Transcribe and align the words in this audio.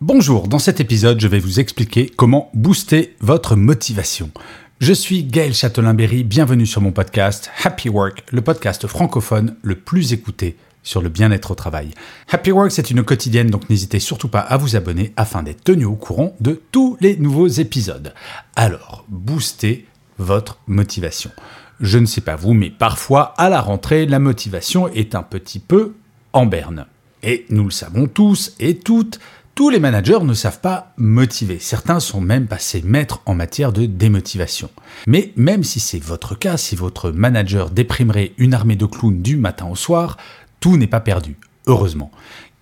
Bonjour, 0.00 0.48
dans 0.48 0.58
cet 0.58 0.80
épisode, 0.80 1.20
je 1.20 1.28
vais 1.28 1.38
vous 1.38 1.60
expliquer 1.60 2.10
comment 2.10 2.50
booster 2.52 3.14
votre 3.20 3.54
motivation. 3.54 4.32
Je 4.80 4.92
suis 4.92 5.22
Gaël 5.22 5.54
Châtelain-Berry, 5.54 6.24
bienvenue 6.24 6.66
sur 6.66 6.80
mon 6.80 6.90
podcast 6.90 7.52
Happy 7.62 7.88
Work, 7.88 8.24
le 8.32 8.40
podcast 8.40 8.88
francophone 8.88 9.54
le 9.62 9.76
plus 9.76 10.12
écouté 10.12 10.56
sur 10.82 11.00
le 11.00 11.08
bien-être 11.08 11.52
au 11.52 11.54
travail. 11.54 11.92
Happy 12.28 12.50
Work, 12.50 12.72
c'est 12.72 12.90
une 12.90 13.04
quotidienne, 13.04 13.50
donc 13.50 13.70
n'hésitez 13.70 14.00
surtout 14.00 14.26
pas 14.26 14.40
à 14.40 14.56
vous 14.56 14.74
abonner 14.74 15.12
afin 15.16 15.44
d'être 15.44 15.62
tenu 15.62 15.84
au 15.84 15.94
courant 15.94 16.34
de 16.40 16.60
tous 16.72 16.96
les 17.00 17.16
nouveaux 17.16 17.46
épisodes. 17.46 18.14
Alors, 18.56 19.04
booster 19.08 19.86
votre 20.18 20.58
motivation. 20.66 21.30
Je 21.78 21.98
ne 21.98 22.06
sais 22.06 22.20
pas 22.20 22.34
vous, 22.34 22.52
mais 22.52 22.70
parfois, 22.70 23.32
à 23.38 23.48
la 23.48 23.60
rentrée, 23.60 24.06
la 24.06 24.18
motivation 24.18 24.88
est 24.88 25.14
un 25.14 25.22
petit 25.22 25.60
peu 25.60 25.94
en 26.32 26.46
berne. 26.46 26.86
Et 27.22 27.46
nous 27.48 27.64
le 27.64 27.70
savons 27.70 28.06
tous 28.06 28.54
et 28.58 28.76
toutes, 28.76 29.18
tous 29.54 29.70
les 29.70 29.78
managers 29.78 30.24
ne 30.24 30.34
savent 30.34 30.60
pas 30.60 30.92
motiver. 30.96 31.58
Certains 31.60 32.00
sont 32.00 32.20
même 32.20 32.48
passés 32.48 32.82
maîtres 32.84 33.20
en 33.24 33.34
matière 33.34 33.72
de 33.72 33.86
démotivation. 33.86 34.68
Mais 35.06 35.32
même 35.36 35.62
si 35.62 35.78
c'est 35.78 36.02
votre 36.02 36.36
cas, 36.36 36.56
si 36.56 36.74
votre 36.74 37.10
manager 37.10 37.70
déprimerait 37.70 38.32
une 38.36 38.54
armée 38.54 38.74
de 38.74 38.86
clowns 38.86 39.22
du 39.22 39.36
matin 39.36 39.66
au 39.70 39.76
soir, 39.76 40.16
tout 40.58 40.76
n'est 40.76 40.88
pas 40.88 41.00
perdu, 41.00 41.36
heureusement. 41.66 42.10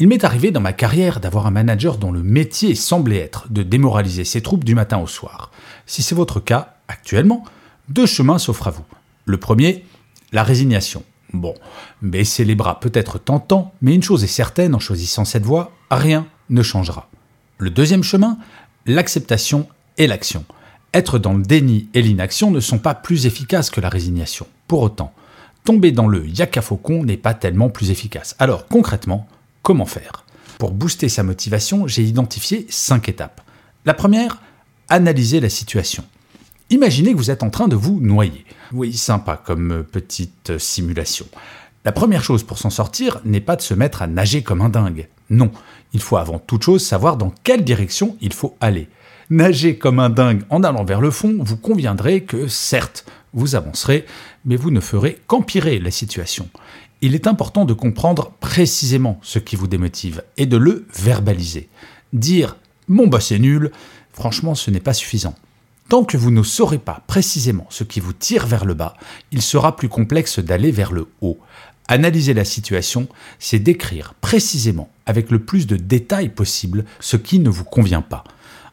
Il 0.00 0.08
m'est 0.08 0.24
arrivé 0.24 0.50
dans 0.50 0.60
ma 0.60 0.74
carrière 0.74 1.20
d'avoir 1.20 1.46
un 1.46 1.50
manager 1.50 1.96
dont 1.96 2.12
le 2.12 2.22
métier 2.22 2.74
semblait 2.74 3.18
être 3.18 3.46
de 3.50 3.62
démoraliser 3.62 4.24
ses 4.24 4.42
troupes 4.42 4.64
du 4.64 4.74
matin 4.74 4.98
au 4.98 5.06
soir. 5.06 5.50
Si 5.86 6.02
c'est 6.02 6.14
votre 6.14 6.40
cas 6.40 6.74
actuellement, 6.88 7.44
deux 7.88 8.06
chemins 8.06 8.38
s'offrent 8.38 8.68
à 8.68 8.72
vous. 8.72 8.84
Le 9.24 9.38
premier, 9.38 9.86
la 10.32 10.42
résignation. 10.42 11.04
Bon, 11.32 11.54
baisser 12.02 12.44
les 12.44 12.54
bras 12.54 12.80
peut 12.80 12.92
être 12.92 13.18
tentant, 13.18 13.72
mais 13.80 13.94
une 13.94 14.02
chose 14.02 14.24
est 14.24 14.26
certaine 14.26 14.74
en 14.74 14.78
choisissant 14.78 15.24
cette 15.24 15.46
voie, 15.46 15.72
rien 15.90 16.26
ne 16.50 16.62
changera. 16.62 17.08
Le 17.58 17.70
deuxième 17.70 18.02
chemin, 18.02 18.38
l'acceptation 18.86 19.68
et 19.98 20.06
l'action. 20.06 20.44
Être 20.94 21.18
dans 21.18 21.34
le 21.34 21.42
déni 21.42 21.88
et 21.94 22.02
l'inaction 22.02 22.50
ne 22.50 22.60
sont 22.60 22.78
pas 22.78 22.94
plus 22.94 23.26
efficaces 23.26 23.70
que 23.70 23.80
la 23.80 23.88
résignation. 23.88 24.46
Pour 24.68 24.82
autant, 24.82 25.14
tomber 25.64 25.92
dans 25.92 26.08
le 26.08 26.26
yaka 26.26 26.60
faucon 26.60 27.04
n'est 27.04 27.16
pas 27.16 27.34
tellement 27.34 27.70
plus 27.70 27.90
efficace. 27.90 28.36
Alors 28.38 28.66
concrètement, 28.66 29.26
comment 29.62 29.86
faire? 29.86 30.24
Pour 30.58 30.72
booster 30.72 31.08
sa 31.08 31.22
motivation, 31.22 31.86
j'ai 31.86 32.02
identifié 32.02 32.66
cinq 32.68 33.08
étapes. 33.08 33.40
La 33.84 33.94
première, 33.94 34.40
analyser 34.88 35.40
la 35.40 35.48
situation. 35.48 36.04
Imaginez 36.70 37.12
que 37.12 37.16
vous 37.16 37.30
êtes 37.30 37.42
en 37.42 37.50
train 37.50 37.68
de 37.68 37.76
vous 37.76 38.00
noyer. 38.00 38.44
Oui, 38.72 38.92
sympa 38.92 39.36
comme 39.36 39.84
petite 39.84 40.58
simulation. 40.58 41.26
La 41.84 41.92
première 41.92 42.22
chose 42.22 42.44
pour 42.44 42.58
s'en 42.58 42.70
sortir 42.70 43.20
n'est 43.24 43.40
pas 43.40 43.56
de 43.56 43.62
se 43.62 43.74
mettre 43.74 44.02
à 44.02 44.06
nager 44.06 44.42
comme 44.42 44.60
un 44.60 44.68
dingue. 44.68 45.08
Non, 45.30 45.50
il 45.92 46.00
faut 46.00 46.16
avant 46.16 46.38
toute 46.38 46.62
chose 46.62 46.84
savoir 46.84 47.16
dans 47.16 47.32
quelle 47.42 47.64
direction 47.64 48.16
il 48.20 48.32
faut 48.32 48.56
aller. 48.60 48.88
Nager 49.30 49.78
comme 49.78 49.98
un 49.98 50.10
dingue 50.10 50.42
en 50.50 50.62
allant 50.62 50.84
vers 50.84 51.00
le 51.00 51.10
fond, 51.10 51.36
vous 51.40 51.56
conviendrez 51.56 52.22
que 52.22 52.48
certes, 52.48 53.06
vous 53.32 53.54
avancerez, 53.54 54.04
mais 54.44 54.56
vous 54.56 54.70
ne 54.70 54.80
ferez 54.80 55.18
qu'empirer 55.26 55.78
la 55.78 55.90
situation. 55.90 56.48
Il 57.00 57.14
est 57.14 57.26
important 57.26 57.64
de 57.64 57.72
comprendre 57.72 58.32
précisément 58.40 59.18
ce 59.22 59.38
qui 59.38 59.56
vous 59.56 59.66
démotive 59.66 60.22
et 60.36 60.46
de 60.46 60.56
le 60.56 60.86
verbaliser. 60.94 61.68
Dire 62.12 62.56
mon 62.88 63.06
bah 63.06 63.20
c'est 63.20 63.38
nul, 63.38 63.70
franchement 64.12 64.54
ce 64.54 64.70
n'est 64.70 64.80
pas 64.80 64.92
suffisant. 64.92 65.34
Tant 65.88 66.04
que 66.04 66.16
vous 66.16 66.30
ne 66.30 66.42
saurez 66.42 66.78
pas 66.78 67.02
précisément 67.06 67.66
ce 67.70 67.84
qui 67.84 68.00
vous 68.00 68.12
tire 68.12 68.46
vers 68.46 68.64
le 68.64 68.74
bas, 68.74 68.94
il 69.30 69.42
sera 69.42 69.76
plus 69.76 69.88
complexe 69.88 70.38
d'aller 70.38 70.70
vers 70.70 70.92
le 70.92 71.08
haut. 71.20 71.38
Analyser 71.88 72.32
la 72.32 72.44
situation, 72.44 73.08
c'est 73.38 73.58
décrire 73.58 74.14
précisément, 74.20 74.88
avec 75.06 75.30
le 75.30 75.40
plus 75.40 75.66
de 75.66 75.76
détails 75.76 76.28
possible, 76.28 76.84
ce 77.00 77.16
qui 77.16 77.38
ne 77.38 77.50
vous 77.50 77.64
convient 77.64 78.02
pas. 78.02 78.24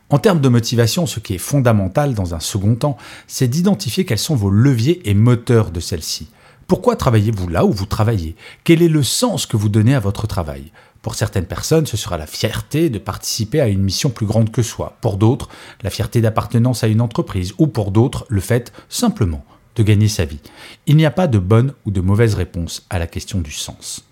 En 0.09 0.19
termes 0.19 0.41
de 0.41 0.49
motivation, 0.49 1.05
ce 1.05 1.19
qui 1.19 1.35
est 1.35 1.39
fondamental 1.39 2.13
dans 2.13 2.33
un 2.33 2.39
second 2.39 2.75
temps, 2.75 2.97
c'est 3.27 3.47
d'identifier 3.47 4.05
quels 4.05 4.17
sont 4.17 4.35
vos 4.35 4.49
leviers 4.49 5.07
et 5.09 5.13
moteurs 5.13 5.71
de 5.71 5.79
celle-ci. 5.79 6.29
Pourquoi 6.67 6.95
travaillez-vous 6.95 7.47
là 7.47 7.65
où 7.65 7.71
vous 7.71 7.85
travaillez? 7.85 8.35
Quel 8.63 8.81
est 8.81 8.89
le 8.89 9.03
sens 9.03 9.45
que 9.45 9.57
vous 9.57 9.69
donnez 9.69 9.95
à 9.95 9.99
votre 9.99 10.27
travail? 10.27 10.71
Pour 11.01 11.15
certaines 11.15 11.45
personnes, 11.45 11.85
ce 11.85 11.97
sera 11.97 12.17
la 12.17 12.27
fierté 12.27 12.89
de 12.89 12.99
participer 12.99 13.61
à 13.61 13.67
une 13.67 13.81
mission 13.81 14.09
plus 14.09 14.25
grande 14.25 14.51
que 14.51 14.61
soi. 14.61 14.97
Pour 15.01 15.17
d'autres, 15.17 15.49
la 15.81 15.89
fierté 15.89 16.21
d'appartenance 16.21 16.83
à 16.83 16.87
une 16.87 17.01
entreprise. 17.01 17.53
Ou 17.57 17.67
pour 17.67 17.91
d'autres, 17.91 18.25
le 18.29 18.41
fait 18.41 18.73
simplement 18.89 19.43
gagner 19.83 20.07
sa 20.07 20.25
vie. 20.25 20.39
Il 20.87 20.97
n'y 20.97 21.05
a 21.05 21.11
pas 21.11 21.27
de 21.27 21.39
bonne 21.39 21.73
ou 21.85 21.91
de 21.91 22.01
mauvaise 22.01 22.35
réponse 22.35 22.85
à 22.89 22.99
la 22.99 23.07
question 23.07 23.39
du 23.39 23.51
sens. 23.51 24.03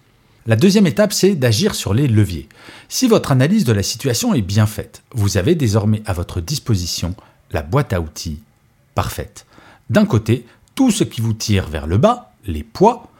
La 0.46 0.56
deuxième 0.56 0.88
étape, 0.88 1.12
c'est 1.12 1.36
d'agir 1.36 1.76
sur 1.76 1.94
les 1.94 2.08
leviers. 2.08 2.48
Si 2.88 3.08
votre 3.08 3.32
analyse 3.32 3.66
de 3.66 3.74
la 3.74 3.84
situation 3.84 4.34
est 4.34 4.42
bien 4.42 4.66
faite, 4.66 5.04
vous 5.12 5.38
avez 5.38 5.56
désormais 5.56 6.02
à 6.06 6.14
votre 6.14 6.40
disposition 6.40 7.16
la 7.52 7.62
boîte 7.62 7.94
à 7.94 8.00
outils 8.00 8.40
parfaite. 8.96 9.46
D'un 9.90 10.06
côté, 10.06 10.46
tout 10.74 10.90
ce 10.90 11.04
qui 11.04 11.22
vous 11.22 11.34
tire 11.34 11.68
vers 11.68 11.86
le 11.86 11.98
bas, 11.98 12.34
les 12.46 12.64
poids, 12.64 13.12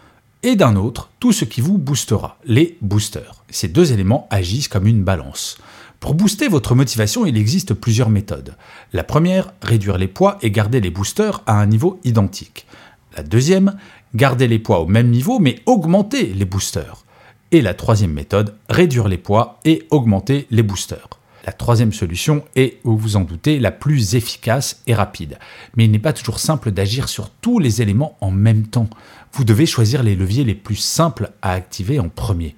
et 0.42 0.56
d'un 0.56 0.76
autre, 0.76 1.10
tout 1.20 1.34
ce 1.34 1.46
qui 1.46 1.62
vous 1.62 1.78
boostera, 1.78 2.40
les 2.46 2.78
boosters. 2.82 3.44
Ces 3.50 3.68
deux 3.68 3.92
éléments 3.92 4.28
agissent 4.30 4.68
comme 4.68 4.88
une 4.88 5.04
balance. 5.04 5.58
Pour 6.00 6.14
booster 6.14 6.48
votre 6.48 6.76
motivation, 6.76 7.26
il 7.26 7.38
existe 7.38 7.74
plusieurs 7.74 8.10
méthodes. 8.10 8.56
La 8.94 9.04
première, 9.04 9.54
réduire 9.62 9.98
les 9.98 10.08
poids 10.08 10.38
et 10.42 10.52
garder 10.52 10.80
les 10.80 10.92
boosters 10.92 11.42
à 11.48 11.60
un 11.60 11.66
niveau 11.66 12.00
identique. 12.04 12.68
La 13.16 13.24
deuxième, 13.24 13.76
garder 14.14 14.48
les 14.48 14.60
poids 14.60 14.80
au 14.80 14.86
même 14.86 15.10
niveau 15.10 15.40
mais 15.40 15.60
augmenter 15.66 16.34
les 16.34 16.46
boosters. 16.46 17.04
Et 17.52 17.62
la 17.62 17.74
troisième 17.74 18.14
méthode, 18.14 18.56
réduire 18.70 19.08
les 19.08 19.18
poids 19.18 19.60
et 19.66 19.88
augmenter 19.90 20.48
les 20.52 20.64
boosters. 20.64 21.10
La 21.46 21.54
troisième 21.54 21.94
solution 21.94 22.44
est, 22.56 22.80
vous 22.84 22.98
vous 22.98 23.16
en 23.16 23.22
doutez, 23.22 23.58
la 23.58 23.72
plus 23.72 24.16
efficace 24.16 24.82
et 24.86 24.94
rapide. 24.94 25.40
Mais 25.76 25.86
il 25.86 25.92
n'est 25.92 25.98
pas 25.98 26.12
toujours 26.12 26.40
simple 26.40 26.72
d'agir 26.72 27.08
sur 27.08 27.30
tous 27.30 27.58
les 27.58 27.82
éléments 27.82 28.18
en 28.20 28.32
même 28.32 28.68
temps. 28.68 28.90
Vous 29.32 29.46
devez 29.46 29.66
choisir 29.66 30.04
les 30.04 30.16
leviers 30.16 30.44
les 30.44 30.56
plus 30.56 30.76
simples 30.76 31.32
à 31.42 31.54
activer 31.54 32.00
en 32.00 32.10
premier. 32.10 32.56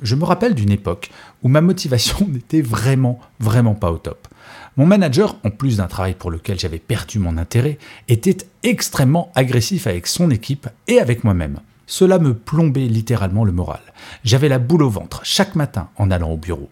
Je 0.00 0.14
me 0.14 0.24
rappelle 0.24 0.54
d'une 0.54 0.70
époque 0.70 1.10
où 1.42 1.48
ma 1.48 1.60
motivation 1.60 2.26
n'était 2.28 2.62
vraiment, 2.62 3.18
vraiment 3.40 3.74
pas 3.74 3.90
au 3.90 3.98
top. 3.98 4.28
Mon 4.76 4.86
manager, 4.86 5.36
en 5.44 5.50
plus 5.50 5.78
d'un 5.78 5.88
travail 5.88 6.14
pour 6.14 6.30
lequel 6.30 6.58
j'avais 6.58 6.78
perdu 6.78 7.18
mon 7.18 7.36
intérêt, 7.36 7.78
était 8.08 8.36
extrêmement 8.62 9.32
agressif 9.34 9.86
avec 9.88 10.06
son 10.06 10.30
équipe 10.30 10.68
et 10.86 11.00
avec 11.00 11.24
moi-même. 11.24 11.60
Cela 11.86 12.18
me 12.18 12.34
plombait 12.34 12.86
littéralement 12.86 13.44
le 13.44 13.50
moral. 13.50 13.80
J'avais 14.22 14.48
la 14.48 14.58
boule 14.58 14.82
au 14.82 14.90
ventre 14.90 15.22
chaque 15.24 15.56
matin 15.56 15.88
en 15.96 16.10
allant 16.10 16.30
au 16.30 16.36
bureau. 16.36 16.68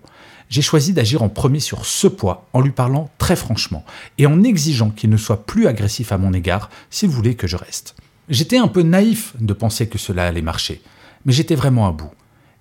J'ai 0.49 0.63
choisi 0.63 0.93
d'agir 0.93 1.23
en 1.23 1.29
premier 1.29 1.59
sur 1.59 1.85
ce 1.85 2.07
poids 2.07 2.47
en 2.53 2.61
lui 2.61 2.71
parlant 2.71 3.11
très 3.19 3.35
franchement 3.35 3.85
et 4.19 4.27
en 4.27 4.45
exigeant 4.45 4.91
qu'il 4.91 5.11
ne 5.11 5.17
soit 5.17 5.45
plus 5.45 5.67
agressif 5.67 6.13
à 6.13 6.19
mon 6.19 6.33
égard 6.33 6.71
s'il 6.91 7.09
voulait 7.09 7.35
que 7.35 7.49
je 7.49 7.57
reste. 7.57 7.97
J'étais 8.29 8.59
un 8.59 8.69
peu 8.69 8.83
naïf 8.83 9.35
de 9.41 9.53
penser 9.53 9.89
que 9.89 9.99
cela 9.99 10.27
allait 10.27 10.43
marcher, 10.43 10.81
mais 11.25 11.33
j'étais 11.33 11.57
vraiment 11.57 11.89
à 11.89 11.93
bout. 11.93 12.11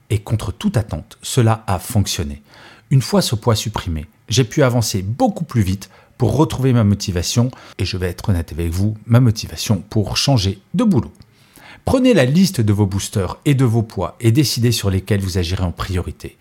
Et 0.10 0.20
contre 0.20 0.52
toute 0.52 0.78
attente, 0.78 1.18
cela 1.22 1.64
a 1.68 1.80
fonctionné. 1.80 2.42
Une 2.92 3.02
fois 3.02 3.22
ce 3.22 3.36
poids 3.36 3.56
supprimé, 3.56 4.06
j'ai 4.30 4.44
pu 4.44 4.64
avancer 4.64 5.02
beaucoup 5.02 5.46
plus 5.46 5.62
vite 5.62 5.90
pour 6.18 6.36
retrouver 6.36 6.74
ma 6.74 6.84
motivation, 6.84 7.52
et 7.78 7.86
je 7.86 7.98
vais 7.98 8.08
être 8.08 8.30
honnête 8.30 8.52
avec 8.52 8.70
vous, 8.70 8.96
ma 9.06 9.20
motivation 9.20 9.84
pour 9.90 10.18
changer 10.18 10.60
de 10.74 10.84
boulot. 10.84 11.12
Prenez 11.84 12.14
la 12.14 12.26
liste 12.26 12.62
de 12.62 12.74
vos 12.74 12.88
boosters 12.88 13.38
et 13.46 13.54
de 13.54 13.66
vos 13.66 13.84
poids 13.84 14.16
et 14.20 14.32
décidez 14.32 14.72
sur 14.72 14.90
lesquels 14.90 15.22
vous 15.22 15.38
agirez 15.38 15.64
en 15.64 15.72
priorité. 15.72 16.38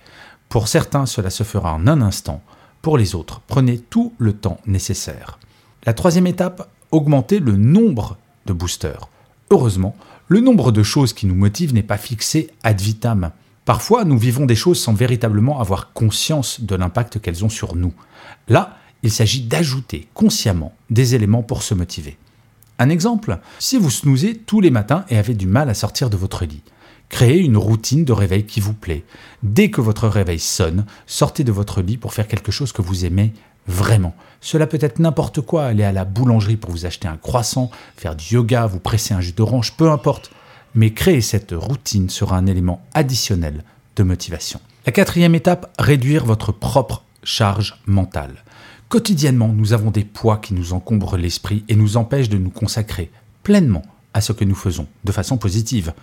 Pour 0.49 0.69
certains, 0.69 1.05
cela 1.05 1.29
se 1.29 1.43
fera 1.43 1.75
en 1.75 1.87
un 1.87 2.01
instant. 2.01 2.43
Pour 2.81 2.97
les 2.97 3.15
autres, 3.15 3.43
prenez 3.47 3.79
tout 3.79 4.15
le 4.19 4.33
temps 4.33 4.59
nécessaire. 4.67 5.39
La 5.85 5.93
troisième 5.93 6.27
étape, 6.27 6.71
augmentez 6.93 7.41
le 7.41 7.57
nombre 7.57 8.17
de 8.47 8.55
boosters. 8.55 9.09
Heureusement, 9.51 9.95
le 10.29 10.41
nombre 10.41 10.73
de 10.73 10.83
choses 10.83 11.13
qui 11.13 11.27
nous 11.27 11.35
motivent 11.35 11.75
n'est 11.75 11.83
pas 11.83 11.99
fixé 11.99 12.51
ad 12.63 12.81
vitam. 12.81 13.31
Parfois, 13.65 14.05
nous 14.05 14.19
vivons 14.19 14.47
des 14.47 14.55
choses 14.55 14.81
sans 14.81 14.93
véritablement 14.93 15.61
avoir 15.61 15.93
conscience 15.93 16.61
de 16.61 16.75
l'impact 16.75 17.21
qu'elles 17.21 17.45
ont 17.45 17.49
sur 17.49 17.77
nous. 17.77 17.95
Là, 18.49 18.77
il 19.03 19.11
s'agit 19.11 19.43
d'ajouter 19.43 20.09
consciemment 20.15 20.75
des 20.91 21.15
éléments 21.15 21.43
pour 21.43 21.63
se 21.63 21.75
motiver. 21.75 22.17
Un 22.79 22.91
exemple, 22.91 23.39
si 23.59 23.79
vous 23.79 23.91
snoozez 23.91 24.37
tous 24.37 24.61
les 24.61 24.71
matins 24.71 25.05
et 25.09 25.17
avez 25.17 25.35
du 25.35 25.47
mal 25.47 25.71
à 25.71 25.75
sortir 25.75 26.11
de 26.11 26.17
votre 26.17 26.45
lit, 26.45 26.63
Créez 27.09 27.39
une 27.39 27.57
routine 27.57 28.05
de 28.05 28.13
réveil 28.13 28.45
qui 28.45 28.61
vous 28.61 28.73
plaît. 28.73 29.05
Dès 29.43 29.71
que 29.71 29.81
votre 29.81 30.09
réveil 30.09 30.39
sonne, 30.41 30.85
sortez 31.07 31.45
de 31.45 31.53
votre 31.53 31.81
lit 31.81 31.97
pour 31.97 32.13
faire 32.13 32.27
quelque 32.27 32.51
chose 32.51 32.73
que 32.73 32.83
vous 32.83 33.05
aimez 33.05 33.33
vraiment. 33.67 34.15
Cela 34.41 34.67
peut 34.67 34.79
être 34.81 34.99
n'importe 34.99 35.41
quoi, 35.41 35.65
aller 35.65 35.85
à 35.85 35.93
la 35.93 36.05
boulangerie 36.05 36.57
pour 36.57 36.71
vous 36.71 36.87
acheter 36.87 37.09
un 37.09 37.17
croissant, 37.17 37.71
faire 37.97 38.17
du 38.17 38.35
yoga, 38.35 38.67
vous 38.67 38.81
presser 38.81 39.15
un 39.15 39.21
jus 39.21 39.33
d'orange, 39.33 39.75
peu 39.77 39.91
importe. 39.91 40.31
Mais 40.75 40.93
créer 40.93 41.21
cette 41.21 41.53
routine 41.53 42.11
sera 42.11 42.37
un 42.37 42.47
élément 42.47 42.83
additionnel 42.95 43.63
de 43.97 44.03
motivation. 44.03 44.61
La 44.87 44.93
quatrième 44.93 45.35
étape, 45.35 45.73
réduire 45.79 46.25
votre 46.25 46.53
propre 46.53 47.05
charge 47.23 47.81
mentale. 47.87 48.45
Quotidiennement, 48.89 49.49
nous 49.49 49.73
avons 49.73 49.91
des 49.91 50.05
poids 50.05 50.39
qui 50.39 50.55
nous 50.55 50.73
encombrent 50.73 51.17
l'esprit 51.17 51.65
et 51.69 51.77
nous 51.77 51.97
empêchent 51.97 52.29
de 52.29 52.39
nous 52.39 52.51
consacrer 52.51 53.11
pleinement 53.43 53.83
à 54.13 54.21
ce 54.21 54.33
que 54.33 54.45
nous 54.45 54.55
faisons, 54.55 54.87
de 55.05 55.13
façon 55.13 55.37
positive. 55.37 55.95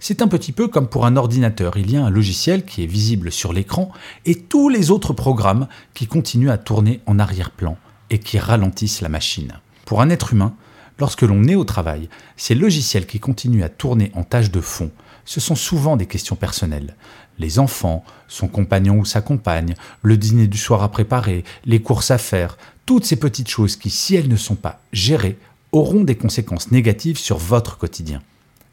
C'est 0.00 0.22
un 0.22 0.28
petit 0.28 0.52
peu 0.52 0.68
comme 0.68 0.88
pour 0.88 1.06
un 1.06 1.16
ordinateur, 1.16 1.76
il 1.76 1.90
y 1.90 1.96
a 1.96 2.04
un 2.04 2.10
logiciel 2.10 2.64
qui 2.64 2.84
est 2.84 2.86
visible 2.86 3.32
sur 3.32 3.52
l'écran 3.52 3.90
et 4.26 4.36
tous 4.36 4.68
les 4.68 4.90
autres 4.90 5.12
programmes 5.12 5.66
qui 5.94 6.06
continuent 6.06 6.50
à 6.50 6.58
tourner 6.58 7.00
en 7.06 7.18
arrière-plan 7.18 7.76
et 8.10 8.18
qui 8.18 8.38
ralentissent 8.38 9.00
la 9.00 9.08
machine. 9.08 9.54
Pour 9.84 10.00
un 10.00 10.10
être 10.10 10.32
humain, 10.32 10.54
lorsque 10.98 11.22
l'on 11.22 11.44
est 11.44 11.54
au 11.54 11.64
travail, 11.64 12.08
ces 12.36 12.54
logiciels 12.54 13.06
qui 13.06 13.20
continuent 13.20 13.64
à 13.64 13.68
tourner 13.68 14.10
en 14.14 14.24
tâche 14.24 14.50
de 14.50 14.60
fond, 14.60 14.90
ce 15.24 15.40
sont 15.40 15.54
souvent 15.54 15.96
des 15.96 16.06
questions 16.06 16.36
personnelles. 16.36 16.96
Les 17.38 17.58
enfants, 17.58 18.04
son 18.26 18.48
compagnon 18.48 18.98
ou 18.98 19.04
sa 19.04 19.20
compagne, 19.20 19.74
le 20.02 20.16
dîner 20.16 20.46
du 20.46 20.58
soir 20.58 20.82
à 20.82 20.90
préparer, 20.90 21.44
les 21.64 21.80
courses 21.80 22.10
à 22.10 22.18
faire, 22.18 22.58
toutes 22.86 23.04
ces 23.04 23.16
petites 23.16 23.48
choses 23.48 23.76
qui, 23.76 23.90
si 23.90 24.16
elles 24.16 24.28
ne 24.28 24.36
sont 24.36 24.56
pas 24.56 24.80
gérées, 24.92 25.38
auront 25.72 26.02
des 26.02 26.16
conséquences 26.16 26.70
négatives 26.70 27.18
sur 27.18 27.36
votre 27.36 27.76
quotidien. 27.76 28.22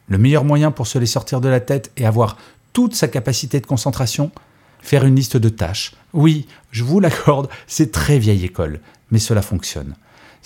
Le 0.07 0.17
meilleur 0.17 0.45
moyen 0.45 0.71
pour 0.71 0.87
se 0.87 0.97
les 0.97 1.05
sortir 1.05 1.41
de 1.41 1.49
la 1.49 1.59
tête 1.59 1.91
et 1.97 2.05
avoir 2.05 2.37
toute 2.73 2.95
sa 2.95 3.07
capacité 3.07 3.59
de 3.59 3.65
concentration? 3.65 4.31
Faire 4.79 5.05
une 5.05 5.15
liste 5.15 5.37
de 5.37 5.49
tâches. 5.49 5.93
Oui, 6.13 6.47
je 6.71 6.83
vous 6.83 6.99
l'accorde, 6.99 7.49
c'est 7.67 7.91
très 7.91 8.19
vieille 8.19 8.45
école, 8.45 8.79
mais 9.11 9.19
cela 9.19 9.41
fonctionne. 9.41 9.95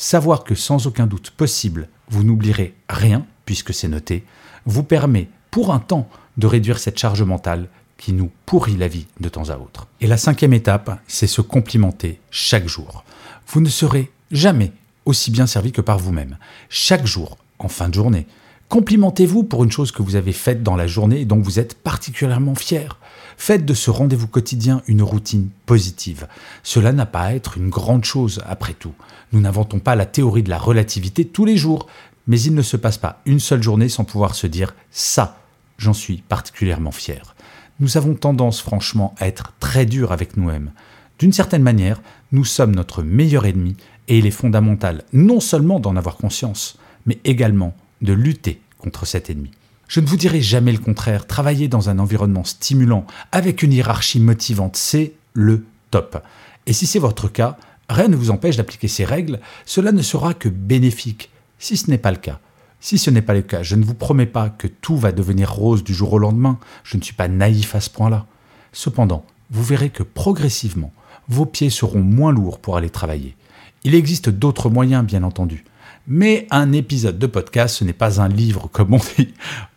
Savoir 0.02 0.46
que 0.46 0.56
sans 0.56 0.88
aucun 0.88 1.08
doute 1.08 1.32
possible, 1.32 1.90
vous 2.08 2.24
n'oublierez 2.24 2.74
rien, 2.88 3.26
puisque 3.44 3.74
c'est 3.74 3.90
noté, 3.90 4.24
vous 4.66 4.84
permet, 4.84 5.28
pour 5.52 5.74
un 5.74 5.80
temps, 5.80 6.08
de 6.38 6.48
réduire 6.48 6.80
cette 6.80 6.98
charge 6.98 7.22
mentale 7.22 7.68
qui 7.98 8.14
nous 8.14 8.32
pourrit 8.46 8.78
la 8.78 8.88
vie 8.88 9.08
de 9.20 9.28
temps 9.28 9.50
à 9.50 9.58
autre. 9.58 9.88
Et 10.00 10.08
la 10.08 10.16
cinquième 10.16 10.54
étape, 10.54 11.02
c'est 11.06 11.28
se 11.28 11.42
complimenter 11.42 12.22
chaque 12.32 12.66
jour. 12.66 13.04
Vous 13.48 13.60
ne 13.60 13.68
serez 13.68 14.10
jamais 14.32 14.72
aussi 15.04 15.32
bien 15.32 15.48
servi 15.48 15.74
que 15.74 15.82
par 15.82 16.00
vous-même. 16.00 16.38
Chaque 16.70 17.06
jour, 17.06 17.38
en 17.60 17.68
fin 17.68 17.90
de 17.90 17.96
journée, 17.96 18.26
Complimentez-vous 18.70 19.46
pour 19.46 19.64
une 19.64 19.72
chose 19.72 19.92
que 19.92 20.04
vous 20.04 20.16
avez 20.16 20.32
faite 20.32 20.62
dans 20.62 20.76
la 20.76 20.86
journée 20.86 21.22
et 21.22 21.26
dont 21.26 21.42
vous 21.42 21.60
êtes 21.60 21.74
particulièrement 21.74 22.54
fier. 22.54 23.00
Faites 23.42 23.66
de 23.66 23.74
ce 23.74 23.90
rendez-vous 23.90 24.28
quotidien 24.28 24.84
une 24.88 25.02
routine 25.02 25.48
positive. 25.66 26.28
Cela 26.62 26.92
n'a 26.92 27.06
pas 27.06 27.22
à 27.22 27.34
être 27.34 27.58
une 27.58 27.70
grande 27.70 28.04
chose 28.04 28.42
après 28.46 28.74
tout. 28.74 28.94
Nous 29.32 29.40
n'inventons 29.40 29.80
pas 29.80 29.96
la 29.96 30.06
théorie 30.06 30.44
de 30.44 30.50
la 30.50 30.58
relativité 30.58 31.24
tous 31.24 31.46
les 31.46 31.56
jours, 31.56 31.88
mais 32.28 32.40
il 32.42 32.54
ne 32.54 32.62
se 32.62 32.76
passe 32.76 32.98
pas 32.98 33.22
une 33.26 33.40
seule 33.40 33.64
journée 33.64 33.88
sans 33.88 34.04
pouvoir 34.04 34.36
se 34.36 34.46
dire 34.46 34.76
ça, 34.92 35.40
j'en 35.78 35.94
suis 35.94 36.18
particulièrement 36.18 36.92
fier. 36.92 37.34
Nous 37.80 37.96
avons 37.96 38.14
tendance 38.14 38.60
franchement 38.60 39.16
à 39.18 39.28
être 39.28 39.54
très 39.62 39.86
durs 39.86 40.12
avec 40.12 40.36
nous-mêmes. 40.36 40.74
D'une 41.18 41.34
certaine 41.34 41.64
manière, 41.64 42.02
nous 42.34 42.46
sommes 42.46 42.76
notre 42.76 43.04
meilleur 43.04 43.46
ennemi 43.46 43.78
et 44.10 44.18
il 44.18 44.26
est 44.26 44.32
fondamental 44.32 45.06
non 45.14 45.40
seulement 45.40 45.80
d'en 45.80 45.96
avoir 45.96 46.18
conscience, 46.18 46.78
mais 47.06 47.20
également 47.24 47.74
de 48.02 48.12
lutter 48.12 48.60
contre 48.80 49.08
cet 49.08 49.30
ennemi. 49.30 49.52
Je 49.90 50.00
ne 50.00 50.06
vous 50.06 50.18
dirai 50.18 50.40
jamais 50.40 50.72
le 50.72 50.78
contraire, 50.78 51.26
travailler 51.26 51.68
dans 51.68 51.90
un 51.90 51.98
environnement 51.98 52.44
stimulant, 52.44 53.08
avec 53.32 53.64
une 53.64 53.74
hiérarchie 53.74 54.20
motivante, 54.20 54.76
c'est 54.76 55.14
le 55.34 55.66
top. 55.90 56.24
Et 56.68 56.74
si 56.74 56.86
c'est 56.86 57.00
votre 57.00 57.28
cas, 57.28 57.58
rien 57.90 58.08
ne 58.08 58.16
vous 58.16 58.30
empêche 58.30 58.56
d'appliquer 58.56 58.88
ces 58.88 59.04
règles, 59.04 59.40
cela 59.66 59.92
ne 59.92 60.04
sera 60.04 60.36
que 60.36 60.48
bénéfique, 60.48 61.32
si 61.58 61.76
ce 61.76 61.90
n'est 61.90 61.98
pas 61.98 62.12
le 62.12 62.18
cas. 62.18 62.40
Si 62.80 63.00
ce 63.00 63.10
n'est 63.10 63.24
pas 63.24 63.34
le 63.34 63.42
cas, 63.42 63.64
je 63.64 63.76
ne 63.76 63.84
vous 63.84 63.96
promets 63.96 64.28
pas 64.28 64.50
que 64.52 64.68
tout 64.68 64.96
va 64.96 65.12
devenir 65.12 65.52
rose 65.52 65.84
du 65.84 65.96
jour 65.96 66.14
au 66.14 66.20
lendemain, 66.20 66.60
je 66.84 66.96
ne 66.96 67.02
suis 67.02 67.16
pas 67.16 67.28
naïf 67.28 67.74
à 67.74 67.82
ce 67.82 67.90
point-là. 67.90 68.28
Cependant, 68.72 69.26
vous 69.50 69.64
verrez 69.64 69.90
que 69.90 70.04
progressivement, 70.04 70.94
vos 71.30 71.48
pieds 71.48 71.72
seront 71.72 72.02
moins 72.02 72.32
lourds 72.32 72.60
pour 72.60 72.78
aller 72.78 72.92
travailler. 72.92 73.36
Il 73.84 73.96
existe 73.96 74.30
d'autres 74.30 74.70
moyens, 74.70 75.04
bien 75.04 75.24
entendu. 75.24 75.66
Mais 76.10 76.48
un 76.50 76.72
épisode 76.72 77.20
de 77.20 77.28
podcast, 77.28 77.76
ce 77.76 77.84
n'est 77.84 77.94
pas 77.94 78.20
un 78.20 78.28
livre 78.28 78.68
comme 78.72 78.96
on 78.96 79.00
dit. 79.18 79.34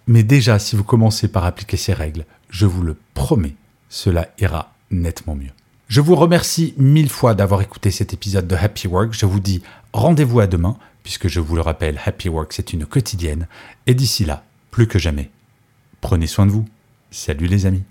Mais 0.07 0.23
déjà, 0.23 0.59
si 0.59 0.77
vous 0.77 0.83
commencez 0.83 1.29
par 1.29 1.45
appliquer 1.45 1.77
ces 1.77 1.93
règles, 1.93 2.25
je 2.49 2.65
vous 2.65 2.83
le 2.83 2.97
promets, 3.13 3.55
cela 3.91 4.29
ira 4.39 4.73
nettement 4.91 5.35
mieux. 5.35 5.53
Je 5.89 6.01
vous 6.01 6.17
remercie 6.17 6.73
mille 6.79 7.11
fois 7.11 7.35
d'avoir 7.35 7.61
écouté 7.61 7.91
cet 7.91 8.15
épisode 8.15 8.49
de 8.49 8.57
Happy 8.57 8.87
Work. 8.87 9.13
Je 9.13 9.27
vous 9.27 9.41
dis 9.41 9.63
rendez-vous 9.93 10.41
à 10.41 10.47
demain, 10.47 10.79
puisque 11.03 11.29
je 11.29 11.39
vous 11.39 11.55
le 11.55 11.61
rappelle, 11.61 12.01
Happy 12.03 12.31
Work, 12.31 12.55
c'est 12.55 12.73
une 12.73 12.87
quotidienne. 12.87 13.47
Et 13.87 13.95
d'ici 13.95 14.25
là, 14.25 14.43
plus 14.71 14.87
que 14.87 14.99
jamais, 14.99 15.31
prenez 16.01 16.27
soin 16.27 16.47
de 16.47 16.51
vous. 16.51 16.65
Salut 17.11 17.47
les 17.47 17.67
amis. 17.67 17.85